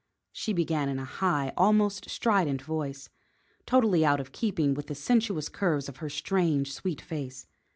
she 0.31 0.51
began 0.51 0.89
in 0.89 0.97
a 0.97 1.05
high, 1.05 1.53
almost 1.55 2.09
strident 2.09 2.59
voice, 2.59 3.07
totally 3.67 4.03
out 4.03 4.19
of 4.19 4.31
keeping 4.31 4.73
with 4.73 4.87
the 4.87 4.95
sensuous 4.95 5.47
curves 5.47 5.87
of 5.87 5.97
her 5.97 6.09
strange, 6.09 6.73
sweet 6.73 6.99
face. 7.01 7.45